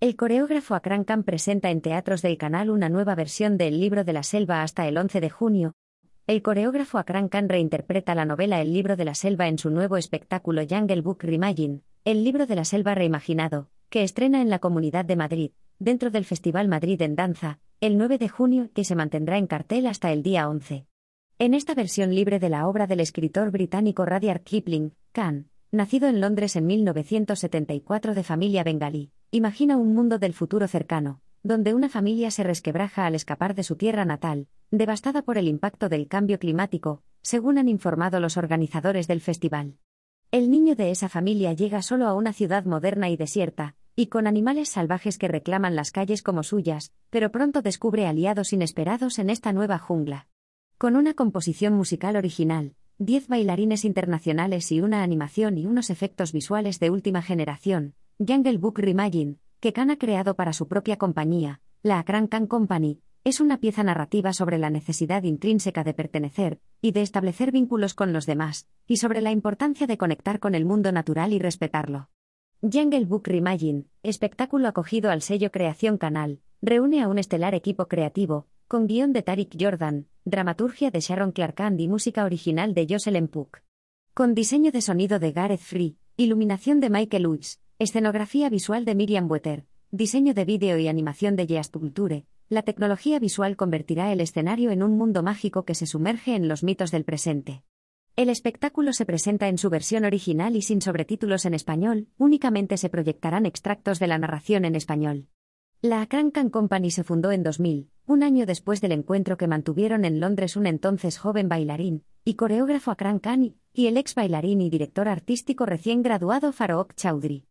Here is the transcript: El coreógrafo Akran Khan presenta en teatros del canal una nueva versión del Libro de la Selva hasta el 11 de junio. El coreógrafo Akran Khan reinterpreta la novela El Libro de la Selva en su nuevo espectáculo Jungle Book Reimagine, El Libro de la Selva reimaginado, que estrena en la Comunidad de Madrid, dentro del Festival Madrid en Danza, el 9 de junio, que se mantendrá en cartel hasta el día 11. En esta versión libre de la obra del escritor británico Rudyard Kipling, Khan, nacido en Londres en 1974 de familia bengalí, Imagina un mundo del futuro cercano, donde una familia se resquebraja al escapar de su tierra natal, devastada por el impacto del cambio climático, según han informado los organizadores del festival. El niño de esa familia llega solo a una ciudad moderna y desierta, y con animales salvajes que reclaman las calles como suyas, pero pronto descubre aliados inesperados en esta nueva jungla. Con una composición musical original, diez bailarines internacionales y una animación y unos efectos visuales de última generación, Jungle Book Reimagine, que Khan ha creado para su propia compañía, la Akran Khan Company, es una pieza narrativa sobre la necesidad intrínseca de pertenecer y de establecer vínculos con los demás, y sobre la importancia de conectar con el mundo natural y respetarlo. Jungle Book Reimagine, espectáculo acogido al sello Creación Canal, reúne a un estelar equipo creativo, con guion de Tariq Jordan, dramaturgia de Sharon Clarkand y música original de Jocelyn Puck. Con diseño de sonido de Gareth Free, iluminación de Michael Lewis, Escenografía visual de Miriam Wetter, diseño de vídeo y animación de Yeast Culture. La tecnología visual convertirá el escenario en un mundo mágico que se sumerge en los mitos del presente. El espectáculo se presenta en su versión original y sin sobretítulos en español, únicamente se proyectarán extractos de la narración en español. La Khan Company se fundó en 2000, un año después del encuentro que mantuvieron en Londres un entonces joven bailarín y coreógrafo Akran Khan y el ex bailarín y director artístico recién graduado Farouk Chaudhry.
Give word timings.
El 0.00 0.14
coreógrafo 0.14 0.76
Akran 0.76 1.02
Khan 1.02 1.24
presenta 1.24 1.70
en 1.70 1.80
teatros 1.80 2.22
del 2.22 2.38
canal 2.38 2.70
una 2.70 2.88
nueva 2.88 3.16
versión 3.16 3.58
del 3.58 3.80
Libro 3.80 4.04
de 4.04 4.12
la 4.12 4.22
Selva 4.22 4.62
hasta 4.62 4.86
el 4.86 4.96
11 4.96 5.20
de 5.20 5.28
junio. 5.28 5.72
El 6.28 6.40
coreógrafo 6.40 6.98
Akran 6.98 7.28
Khan 7.28 7.48
reinterpreta 7.48 8.14
la 8.14 8.24
novela 8.24 8.60
El 8.60 8.72
Libro 8.72 8.94
de 8.94 9.04
la 9.04 9.16
Selva 9.16 9.48
en 9.48 9.58
su 9.58 9.70
nuevo 9.70 9.96
espectáculo 9.96 10.62
Jungle 10.70 11.00
Book 11.00 11.24
Reimagine, 11.24 11.80
El 12.04 12.22
Libro 12.22 12.46
de 12.46 12.54
la 12.54 12.64
Selva 12.64 12.94
reimaginado, 12.94 13.70
que 13.88 14.04
estrena 14.04 14.40
en 14.40 14.50
la 14.50 14.60
Comunidad 14.60 15.04
de 15.04 15.16
Madrid, 15.16 15.50
dentro 15.80 16.12
del 16.12 16.24
Festival 16.24 16.68
Madrid 16.68 17.02
en 17.02 17.16
Danza, 17.16 17.58
el 17.80 17.98
9 17.98 18.18
de 18.18 18.28
junio, 18.28 18.70
que 18.74 18.84
se 18.84 18.94
mantendrá 18.94 19.36
en 19.36 19.48
cartel 19.48 19.88
hasta 19.88 20.12
el 20.12 20.22
día 20.22 20.48
11. 20.48 20.86
En 21.40 21.54
esta 21.54 21.74
versión 21.74 22.14
libre 22.14 22.38
de 22.38 22.50
la 22.50 22.68
obra 22.68 22.86
del 22.86 23.00
escritor 23.00 23.50
británico 23.50 24.06
Rudyard 24.06 24.42
Kipling, 24.42 24.92
Khan, 25.10 25.48
nacido 25.72 26.06
en 26.06 26.20
Londres 26.20 26.54
en 26.54 26.66
1974 26.66 28.14
de 28.14 28.22
familia 28.22 28.62
bengalí, 28.62 29.10
Imagina 29.30 29.76
un 29.76 29.94
mundo 29.94 30.18
del 30.18 30.32
futuro 30.32 30.66
cercano, 30.68 31.20
donde 31.42 31.74
una 31.74 31.90
familia 31.90 32.30
se 32.30 32.44
resquebraja 32.44 33.04
al 33.04 33.14
escapar 33.14 33.54
de 33.54 33.62
su 33.62 33.76
tierra 33.76 34.06
natal, 34.06 34.48
devastada 34.70 35.20
por 35.20 35.36
el 35.36 35.48
impacto 35.48 35.90
del 35.90 36.08
cambio 36.08 36.38
climático, 36.38 37.02
según 37.20 37.58
han 37.58 37.68
informado 37.68 38.20
los 38.20 38.38
organizadores 38.38 39.06
del 39.06 39.20
festival. 39.20 39.76
El 40.30 40.50
niño 40.50 40.76
de 40.76 40.90
esa 40.90 41.10
familia 41.10 41.52
llega 41.52 41.82
solo 41.82 42.06
a 42.06 42.14
una 42.14 42.32
ciudad 42.32 42.64
moderna 42.64 43.10
y 43.10 43.18
desierta, 43.18 43.76
y 43.94 44.06
con 44.06 44.26
animales 44.26 44.70
salvajes 44.70 45.18
que 45.18 45.28
reclaman 45.28 45.76
las 45.76 45.90
calles 45.90 46.22
como 46.22 46.42
suyas, 46.42 46.94
pero 47.10 47.30
pronto 47.30 47.60
descubre 47.60 48.06
aliados 48.06 48.54
inesperados 48.54 49.18
en 49.18 49.28
esta 49.28 49.52
nueva 49.52 49.78
jungla. 49.78 50.26
Con 50.78 50.96
una 50.96 51.12
composición 51.12 51.74
musical 51.74 52.16
original, 52.16 52.76
diez 52.96 53.28
bailarines 53.28 53.84
internacionales 53.84 54.72
y 54.72 54.80
una 54.80 55.02
animación 55.02 55.58
y 55.58 55.66
unos 55.66 55.90
efectos 55.90 56.32
visuales 56.32 56.80
de 56.80 56.88
última 56.88 57.20
generación, 57.20 57.94
Jungle 58.20 58.58
Book 58.58 58.80
Reimagine, 58.80 59.36
que 59.60 59.72
Khan 59.72 59.92
ha 59.92 59.96
creado 59.96 60.34
para 60.34 60.52
su 60.52 60.66
propia 60.66 60.96
compañía, 60.96 61.60
la 61.84 62.00
Akran 62.00 62.26
Khan 62.26 62.48
Company, 62.48 63.00
es 63.22 63.38
una 63.38 63.60
pieza 63.60 63.84
narrativa 63.84 64.32
sobre 64.32 64.58
la 64.58 64.70
necesidad 64.70 65.22
intrínseca 65.22 65.84
de 65.84 65.94
pertenecer 65.94 66.60
y 66.82 66.90
de 66.90 67.02
establecer 67.02 67.52
vínculos 67.52 67.94
con 67.94 68.12
los 68.12 68.26
demás, 68.26 68.66
y 68.88 68.96
sobre 68.96 69.20
la 69.20 69.30
importancia 69.30 69.86
de 69.86 69.96
conectar 69.96 70.40
con 70.40 70.56
el 70.56 70.64
mundo 70.64 70.90
natural 70.90 71.32
y 71.32 71.38
respetarlo. 71.38 72.10
Jungle 72.60 73.04
Book 73.04 73.28
Reimagine, 73.28 73.84
espectáculo 74.02 74.66
acogido 74.66 75.12
al 75.12 75.22
sello 75.22 75.52
Creación 75.52 75.96
Canal, 75.96 76.40
reúne 76.60 77.02
a 77.02 77.06
un 77.06 77.20
estelar 77.20 77.54
equipo 77.54 77.86
creativo, 77.86 78.48
con 78.66 78.88
guion 78.88 79.12
de 79.12 79.22
Tariq 79.22 79.56
Jordan, 79.60 80.08
dramaturgia 80.24 80.90
de 80.90 80.98
Sharon 80.98 81.30
Clarkand 81.30 81.80
y 81.80 81.86
música 81.86 82.24
original 82.24 82.74
de 82.74 82.84
Jocelyn 82.90 83.28
Puck. 83.28 83.60
Con 84.12 84.34
diseño 84.34 84.72
de 84.72 84.82
sonido 84.82 85.20
de 85.20 85.30
Gareth 85.30 85.60
Free, 85.60 85.98
iluminación 86.16 86.80
de 86.80 86.90
Michael 86.90 87.22
Lewis, 87.22 87.60
Escenografía 87.80 88.50
visual 88.50 88.84
de 88.84 88.96
Miriam 88.96 89.30
Wetter, 89.30 89.64
diseño 89.92 90.34
de 90.34 90.44
vídeo 90.44 90.78
y 90.78 90.88
animación 90.88 91.36
de 91.36 91.46
Yeast 91.46 91.72
Culture. 91.72 92.26
La 92.48 92.62
tecnología 92.62 93.20
visual 93.20 93.56
convertirá 93.56 94.12
el 94.12 94.20
escenario 94.20 94.72
en 94.72 94.82
un 94.82 94.98
mundo 94.98 95.22
mágico 95.22 95.64
que 95.64 95.76
se 95.76 95.86
sumerge 95.86 96.34
en 96.34 96.48
los 96.48 96.64
mitos 96.64 96.90
del 96.90 97.04
presente. 97.04 97.62
El 98.16 98.30
espectáculo 98.30 98.92
se 98.92 99.06
presenta 99.06 99.46
en 99.46 99.58
su 99.58 99.70
versión 99.70 100.04
original 100.04 100.56
y 100.56 100.62
sin 100.62 100.82
sobretítulos 100.82 101.44
en 101.44 101.54
español, 101.54 102.08
únicamente 102.18 102.76
se 102.78 102.88
proyectarán 102.88 103.46
extractos 103.46 104.00
de 104.00 104.08
la 104.08 104.18
narración 104.18 104.64
en 104.64 104.74
español. 104.74 105.28
La 105.80 106.04
Khan 106.06 106.32
Company 106.50 106.90
se 106.90 107.04
fundó 107.04 107.30
en 107.30 107.44
2000, 107.44 107.90
un 108.06 108.22
año 108.24 108.44
después 108.44 108.80
del 108.80 108.90
encuentro 108.90 109.36
que 109.36 109.46
mantuvieron 109.46 110.04
en 110.04 110.18
Londres 110.18 110.56
un 110.56 110.66
entonces 110.66 111.16
joven 111.16 111.48
bailarín 111.48 112.02
y 112.24 112.34
coreógrafo 112.34 112.90
Akran 112.90 113.20
Khan 113.20 113.54
y 113.72 113.86
el 113.86 113.96
ex 113.98 114.16
bailarín 114.16 114.62
y 114.62 114.68
director 114.68 115.06
artístico 115.06 115.64
recién 115.64 116.02
graduado 116.02 116.50
Farouk 116.50 116.94
Chaudhry. 116.96 117.44